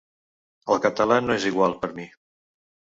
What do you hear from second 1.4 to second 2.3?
igual, per mi.